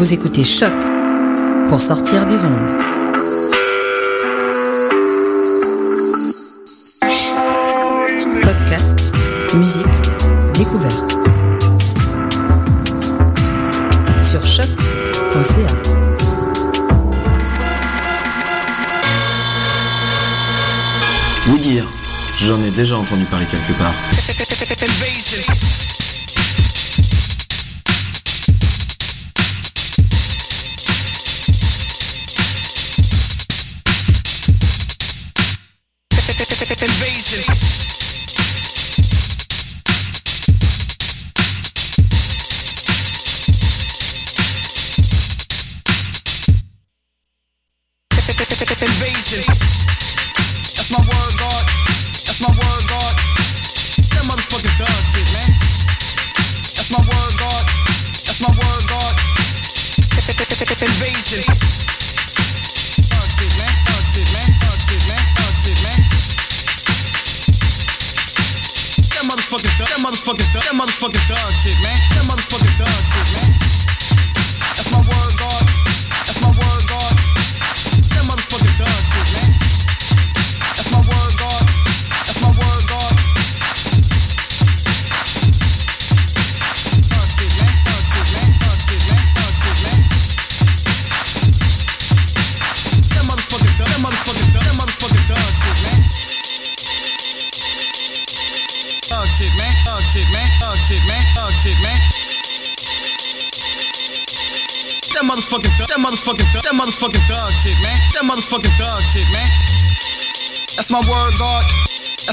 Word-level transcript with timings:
Vous 0.00 0.14
écoutez 0.14 0.44
Choc 0.44 0.72
pour 1.68 1.78
sortir 1.78 2.24
des 2.24 2.42
ondes. 2.46 2.72
Podcast, 8.42 8.98
musique, 9.52 9.84
découverte. 10.54 11.12
Sur 14.22 14.42
choc.ca. 14.46 15.68
Vous 21.44 21.58
dire, 21.58 21.84
j'en 22.38 22.62
ai 22.62 22.70
déjà 22.70 22.96
entendu 22.96 23.26
parler 23.26 23.44
quelque 23.44 23.78
part. 23.78 23.92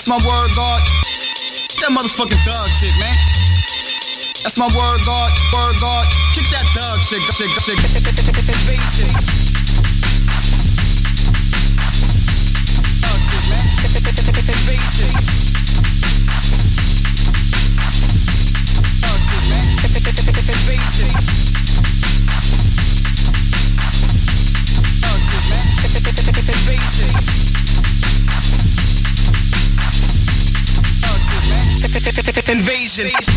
My 0.07 0.16
word, 0.16 0.51
God. 0.56 0.81
That 1.84 1.91
motherfucking 1.91 2.40
thug 2.47 2.69
shit, 2.72 2.95
man. 2.95 3.16
That's 4.41 4.57
my 4.57 4.68
word, 4.68 5.01
God. 5.03 5.31
Word, 5.51 5.75
God. 5.81 6.06
Kick 6.34 6.47
that 6.47 6.63
thug 6.72 7.03
shit, 7.03 7.22
shit, 7.35 7.51
shit. 7.59 8.26
station. 32.97 33.36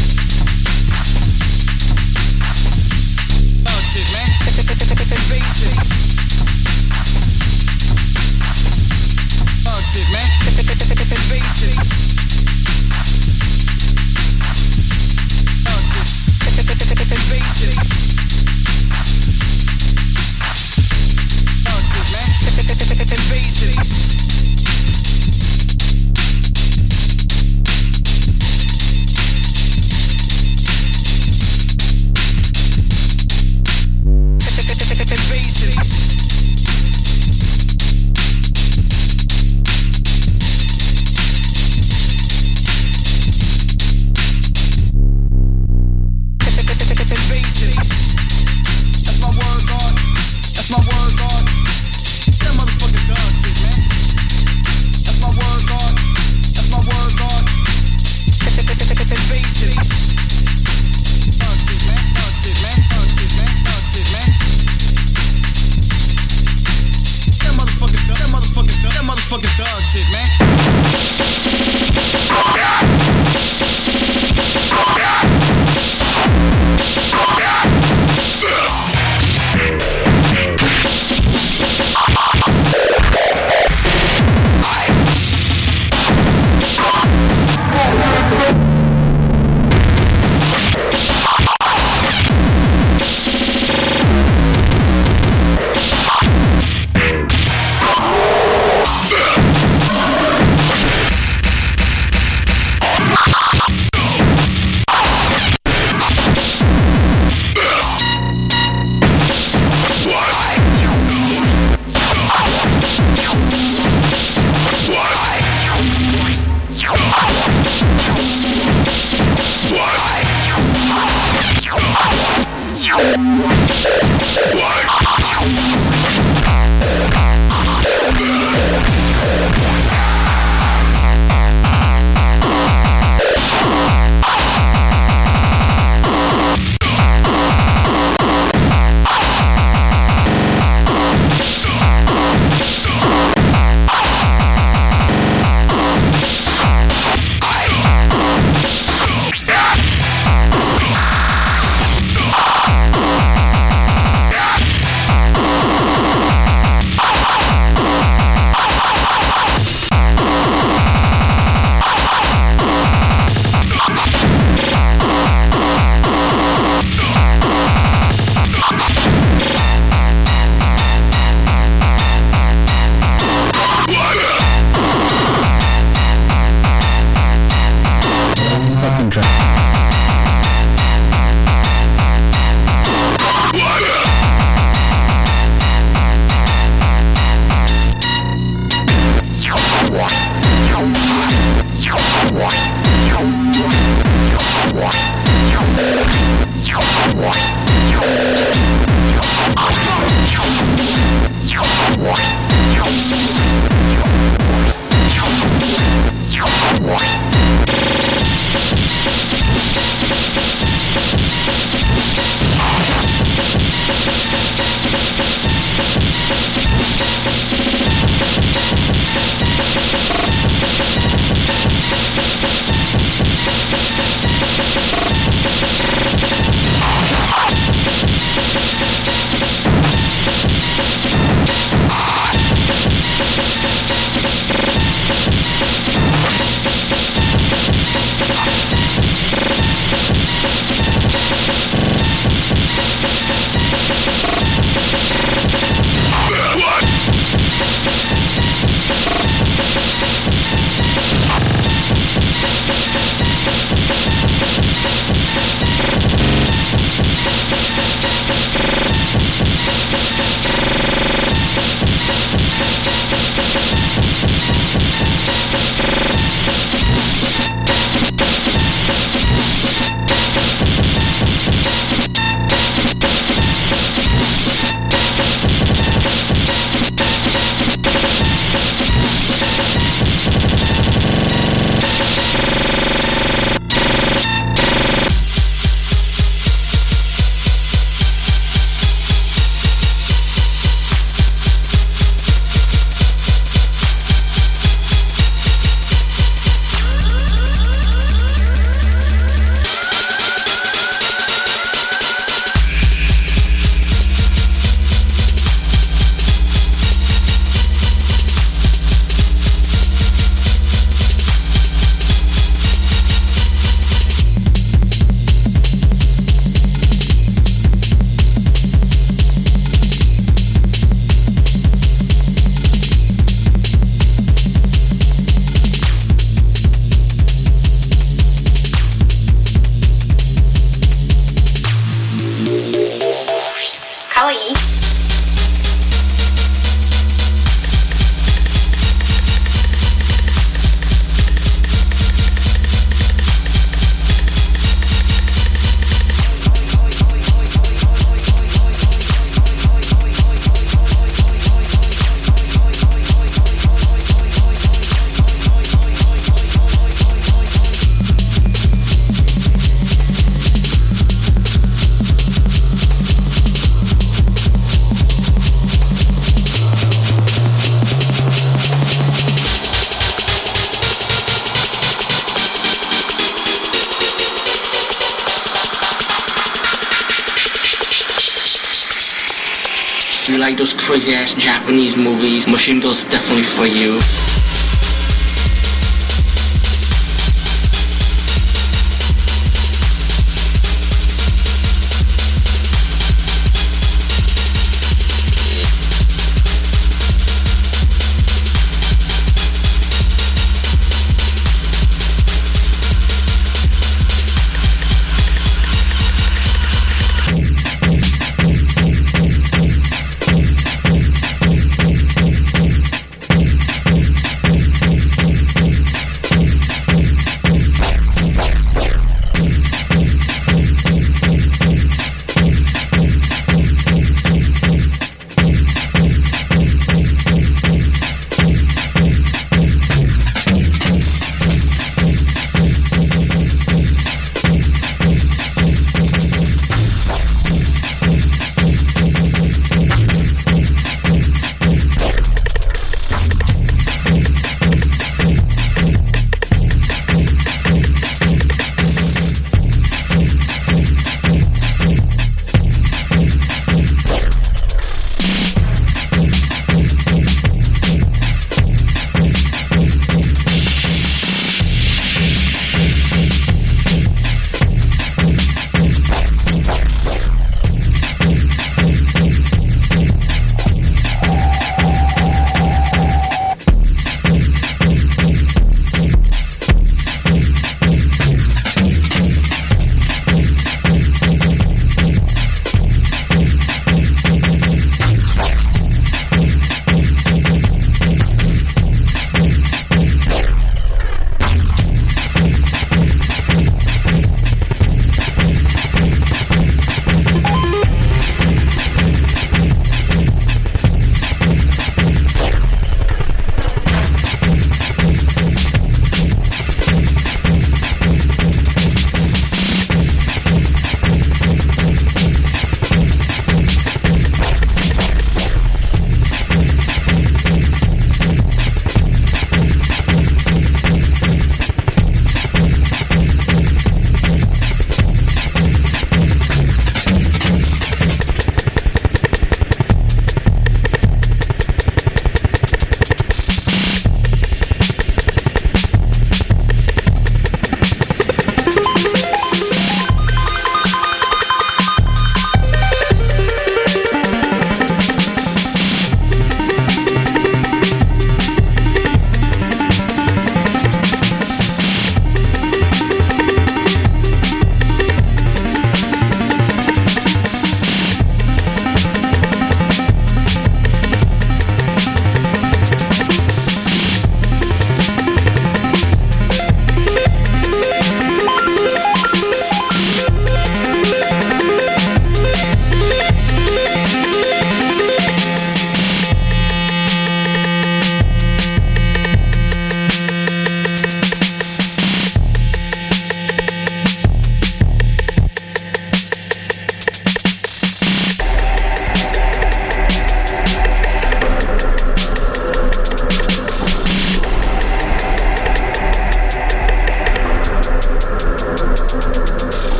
Those 380.60 380.74
crazy 380.74 381.14
ass 381.14 381.32
Japanese 381.36 381.96
movies, 381.96 382.46
Machine 382.46 382.80
Girls 382.80 383.06
definitely 383.06 383.44
for 383.44 383.64
you. 383.64 383.98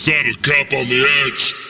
decided 0.00 0.42
cop 0.42 0.72
on 0.72 0.88
the 0.88 1.26
edge. 1.26 1.69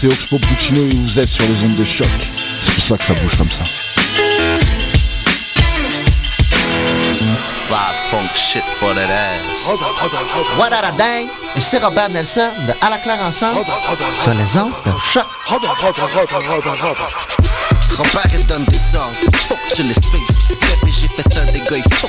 C'est 0.00 0.06
Oxpo 0.06 0.38
Puccino 0.38 0.80
et 0.80 0.94
vous 0.94 1.18
êtes 1.18 1.28
sur 1.28 1.44
les 1.44 1.62
ondes 1.62 1.76
de 1.76 1.84
choc. 1.84 2.08
C'est 2.62 2.72
pour 2.72 2.82
ça 2.82 2.96
que 2.96 3.04
ça 3.04 3.12
bouge 3.12 3.36
comme 3.36 3.50
ça. 3.50 3.64
Fly 7.68 7.76
funk 8.10 8.34
shit 8.34 8.62
for 8.78 8.94
that 8.94 9.10
ass. 9.10 9.68
What 10.56 10.72
a 10.72 10.92
dang! 10.92 11.28
Et 11.54 11.60
c'est 11.60 11.84
Robert 11.84 12.08
Nelson 12.08 12.48
de 12.66 12.72
À 12.80 12.88
la 12.88 12.96
claire 12.96 13.20
ensemble 13.22 13.60
sur 14.22 14.32
les 14.32 14.56
ondes 14.56 14.72
de 14.86 14.92
choc. 15.12 15.26
Robert 17.98 18.26
il 18.32 18.46
donne 18.46 18.64
des 18.64 18.96
ordres, 18.96 19.12
faut 19.34 19.54
que 19.54 19.74
tu 19.74 19.82
les 19.82 19.92
suives. 19.92 20.48
Bébé, 20.48 20.92
j'ai 20.98 21.08
fait 21.08 21.38
un 21.38 21.44
dégât, 21.52 21.76
il 21.76 21.94
faut 21.94 22.08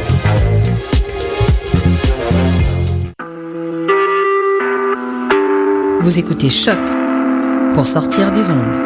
Vous 6.03 6.17
écoutez 6.17 6.49
Choc 6.49 6.79
pour 7.75 7.85
sortir 7.85 8.31
des 8.31 8.49
ondes. 8.49 8.81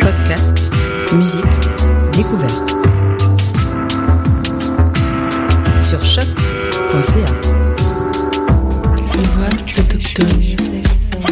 Podcast, 0.00 0.58
musique, 1.12 1.44
découverte. 2.12 2.74
Sur 5.80 6.02
choc.ca. 6.02 7.30
Les 9.16 9.22
voix 9.22 9.46
autochtones. 9.78 10.26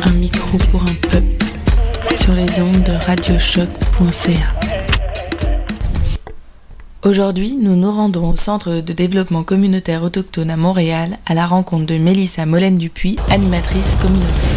Un 0.04 0.12
micro 0.12 0.56
pour 0.70 0.82
un 0.82 0.94
peuple. 1.10 2.14
Sur 2.14 2.34
les 2.34 2.60
ondes 2.60 2.84
de 2.84 2.92
radiochoc.ca. 3.06 4.71
Aujourd'hui, 7.04 7.56
nous 7.60 7.74
nous 7.74 7.90
rendons 7.90 8.30
au 8.30 8.36
Centre 8.36 8.80
de 8.80 8.92
développement 8.92 9.42
communautaire 9.42 10.04
autochtone 10.04 10.50
à 10.50 10.56
Montréal 10.56 11.18
à 11.26 11.34
la 11.34 11.46
rencontre 11.48 11.86
de 11.86 11.98
Mélissa 11.98 12.46
Molène-Dupuis, 12.46 13.16
animatrice 13.28 13.96
communautaire. 14.00 14.51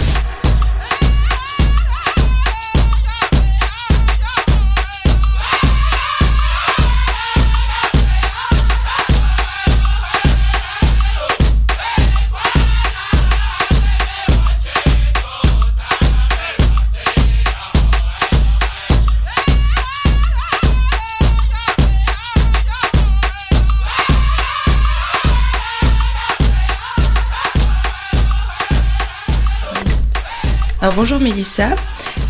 Alors 30.86 30.98
bonjour 30.98 31.20
Mélissa, 31.20 31.70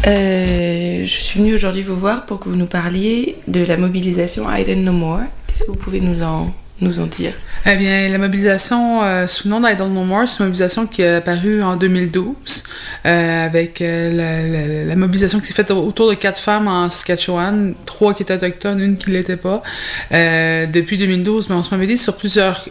Euh, 0.07 1.01
je 1.01 1.05
suis 1.05 1.39
venue 1.39 1.53
aujourd'hui 1.55 1.83
vous 1.83 1.97
voir 1.97 2.25
pour 2.25 2.39
que 2.39 2.47
vous 2.47 2.55
nous 2.55 2.67
parliez 2.67 3.35
de 3.49 3.65
la 3.65 3.75
mobilisation 3.75 4.49
I 4.49 4.63
Don't 4.63 4.81
Know 4.83 4.93
More. 4.93 5.23
Qu'est-ce 5.45 5.65
que 5.65 5.71
vous 5.71 5.75
pouvez 5.75 5.99
nous 5.99 6.23
en, 6.23 6.53
nous 6.81 6.99
en 6.99 7.05
dire 7.05 7.33
Eh 7.65 7.75
bien, 7.77 8.09
la 8.09 8.17
mobilisation 8.17 9.01
euh, 9.01 9.27
sous 9.27 9.47
le 9.47 9.51
nom 9.53 9.61
d'Idle 9.61 9.87
No 9.87 10.03
More, 10.03 10.27
c'est 10.27 10.39
une 10.39 10.45
mobilisation 10.45 10.87
qui 10.87 11.03
est 11.03 11.15
apparue 11.15 11.63
en 11.63 11.77
2012 11.77 12.63
euh, 13.05 13.45
avec 13.45 13.81
euh, 13.81 14.85
la, 14.85 14.95
mobilisation 14.95 15.39
qui 15.39 15.47
s'est 15.47 15.53
faite 15.53 15.71
autour 15.71 16.09
de 16.09 16.15
quatre 16.15 16.39
femmes 16.39 16.67
en 16.67 16.89
Saskatchewan, 16.89 17.75
trois 17.85 18.13
qui 18.13 18.23
étaient 18.23 18.33
autochtones, 18.33 18.81
une 18.81 18.97
qui 18.97 19.09
l'était 19.11 19.37
pas. 19.37 19.63
Depuis 20.11 20.97
2012, 20.97 21.49
mais 21.49 21.55
on 21.55 21.63
se 21.63 21.73
mobilise 21.73 22.01
sur 22.01 22.15
plusieurs 22.15 22.65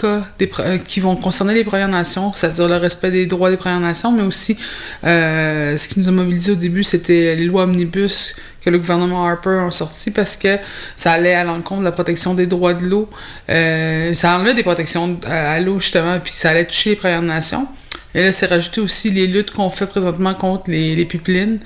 cas 0.00 0.22
qui 0.84 1.00
vont 1.00 1.16
concerner 1.16 1.54
les 1.54 1.64
Premières 1.64 1.88
Nations, 1.88 2.32
c'est-à-dire 2.32 2.68
le 2.68 2.76
respect 2.76 3.10
des 3.10 3.26
droits 3.26 3.50
des 3.50 3.56
Premières 3.56 3.80
Nations, 3.80 4.12
mais 4.12 4.22
aussi 4.22 4.56
ce 5.02 5.88
qui 5.88 6.00
nous 6.00 6.08
a 6.08 6.12
mobilisé 6.12 6.52
au 6.52 6.56
début, 6.56 6.82
c'était 6.82 7.36
les 7.36 7.44
lois 7.44 7.64
omnibus 7.64 8.34
que 8.60 8.70
le 8.70 8.78
gouvernement 8.78 9.26
Harper 9.26 9.64
a 9.66 9.70
sorti 9.70 10.10
parce 10.10 10.36
que 10.36 10.58
ça 10.96 11.12
allait 11.12 11.34
à 11.34 11.44
l'encontre 11.44 11.80
de 11.80 11.86
la 11.86 11.92
protection 11.92 12.34
des 12.34 12.46
droits 12.46 12.74
de 12.74 12.86
l'eau. 12.86 13.08
Euh, 13.48 14.14
ça 14.14 14.36
enlevait 14.36 14.54
des 14.54 14.62
protections 14.62 15.18
à, 15.26 15.52
à 15.52 15.60
l'eau, 15.60 15.80
justement, 15.80 16.18
puis 16.20 16.32
ça 16.34 16.50
allait 16.50 16.66
toucher 16.66 16.90
les 16.90 16.96
Premières 16.96 17.22
Nations. 17.22 17.66
Et 18.14 18.24
là, 18.24 18.32
c'est 18.32 18.46
rajouté 18.46 18.80
aussi 18.80 19.10
les 19.10 19.26
luttes 19.28 19.52
qu'on 19.52 19.70
fait 19.70 19.86
présentement 19.86 20.34
contre 20.34 20.68
les, 20.70 20.96
les 20.96 21.04
pipelines 21.04 21.60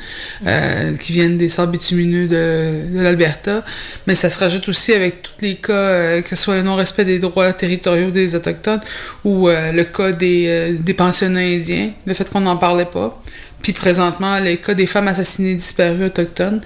euh, 0.47 0.95
qui 0.97 1.13
viennent 1.13 1.39
des 1.39 1.49
sables 1.49 1.73
bitumineux 1.73 2.27
de, 2.27 2.97
de 2.97 3.01
l'Alberta. 3.01 3.65
Mais 4.07 4.15
ça 4.15 4.29
se 4.29 4.39
rajoute 4.39 4.69
aussi 4.69 4.93
avec 4.93 5.23
tous 5.23 5.33
les 5.41 5.55
cas, 5.55 5.73
euh, 5.73 6.23
que 6.23 6.29
ce 6.29 6.37
soit 6.37 6.57
le 6.57 6.63
non-respect 6.63 7.07
des 7.07 7.19
droits 7.19 7.53
territoriaux 7.55 8.11
des 8.11 8.35
Autochtones 8.35 8.83
ou 9.25 9.49
euh, 9.49 9.73
le 9.73 9.85
cas 9.85 10.13
des, 10.13 10.45
euh, 10.49 10.77
des 10.79 10.93
pensionnats 10.93 11.41
indiens, 11.41 11.93
le 12.05 12.13
fait 12.13 12.29
qu'on 12.29 12.41
n'en 12.41 12.59
parlait 12.59 12.85
pas. 12.85 13.23
Puis 13.65 13.73
présentement, 13.73 14.39
les 14.41 14.59
cas 14.59 14.75
des 14.75 14.87
femmes 14.87 15.09
assassinées 15.09 15.55
disparues 15.55 16.05
autochtones. 16.05 16.61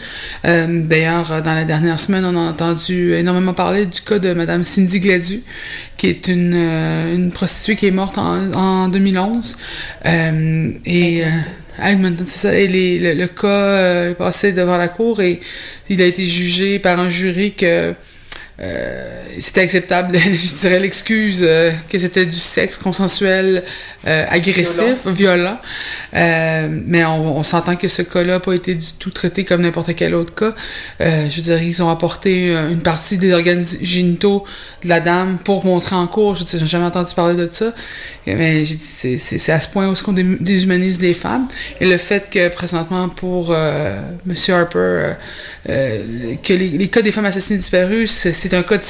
Euh, 0.45 0.83
D'ailleurs, 0.83 1.31
euh, 1.31 1.41
dans 1.41 1.55
la 1.55 1.65
dernière 1.65 2.01
semaine, 2.01 2.25
on 2.25 2.37
a 2.37 2.51
entendu 2.51 3.13
énormément 3.15 3.55
parler 3.55 3.87
du 3.87 4.01
cas 4.01 4.19
de 4.19 4.35
Madame 4.35 4.65
Cindy 4.65 4.99
Gladu, 4.99 5.43
qui 5.97 6.09
est 6.09 6.27
une, 6.27 6.55
euh, 6.57 7.15
une 7.15 7.31
prostituée 7.31 7.77
qui 7.77 7.87
est 7.87 7.93
morte 7.93 8.19
en, 8.19 8.53
en 8.53 8.89
2011. 8.89 9.57
Euh, 10.07 10.71
et 10.85 11.25
euh, 11.25 11.29
Edmonton, 11.85 12.25
c'est 12.27 12.49
ça. 12.49 12.55
Et 12.59 12.67
les- 12.67 12.99
le, 12.99 13.15
le 13.15 13.29
cas 13.29 13.47
euh, 13.47 14.11
est 14.11 14.15
passé 14.15 14.51
devant 14.53 14.77
la 14.77 14.89
cour 14.89 15.23
et 15.23 15.39
il 15.89 16.03
a 16.03 16.05
été 16.07 16.27
jugé 16.27 16.81
par 16.81 16.99
un 16.99 17.11
jury 17.11 17.53
que 17.55 17.95
euh, 18.61 19.23
c'était 19.39 19.61
acceptable, 19.61 20.19
je 20.19 20.55
dirais 20.61 20.81
l'excuse 20.81 21.41
euh, 21.43 21.71
que 21.89 21.97
c'était 21.99 22.27
du 22.27 22.39
sexe 22.39 22.77
consensuel 22.77 23.63
euh, 24.07 24.25
agressif, 24.29 25.07
violent. 25.07 25.59
Euh, 26.15 26.69
mais 26.87 27.05
on, 27.05 27.39
on 27.39 27.43
s'entend 27.45 27.77
que 27.77 27.87
ce 27.87 28.03
cas-là 28.03 28.35
n'a 28.35 28.41
pas 28.41 28.55
été 28.55 28.75
du 28.75 28.87
tout 28.99 29.11
traité 29.11 29.45
comme 29.45 29.63
n'importe 29.63 29.95
quel 29.95 30.15
autre 30.15 30.35
cas. 30.35 30.55
Euh, 31.01 31.29
je 31.31 31.37
veux 31.37 31.43
dire, 31.43 31.63
ils 31.63 31.81
ont 31.85 31.89
apporté 31.91 32.49
une 32.71 32.81
partie 32.81 33.17
des 33.17 33.33
organes 33.33 33.65
génitaux 33.81 34.45
de 34.83 34.89
la 34.89 34.99
dame 35.01 35.39
pour 35.45 35.65
montrer 35.65 35.95
en 35.95 36.07
cours. 36.09 36.35
Je 36.35 36.41
veux 36.41 36.45
dire, 36.47 36.59
j'ai 36.59 36.67
jamais 36.67 36.87
entendu 36.87 37.15
parler 37.15 37.37
de 37.37 37.49
ça. 37.53 37.73
Mais 38.27 38.65
j'ai 38.65 38.75
dit, 38.75 38.85
c'est- 38.85 39.19
c'est 39.19 39.39
c'est 39.39 39.53
à 39.53 39.61
ce 39.61 39.69
point 39.69 39.89
où 39.89 39.93
est-ce 39.93 40.03
qu'on 40.03 40.13
dé- 40.13 40.37
déshumanise 40.41 41.01
les 41.01 41.15
femmes. 41.15 41.47
Et 41.81 41.87
le 41.87 41.97
fait 41.97 42.29
que 42.29 42.49
présentement 42.49 43.09
pour 43.09 43.53
euh, 43.53 44.01
Monsieur 44.27 44.55
Harper, 44.55 45.13
que 45.67 46.53
les, 46.53 46.71
les 46.71 46.89
cas 46.89 47.03
des 47.03 47.13
femmes 47.13 47.27
assassinées 47.27 47.59
disparues, 47.59 48.07
c'est 48.07 48.33
c'est 48.49 48.57
un 48.57 48.63
cas 48.63 48.79
de 48.79 48.85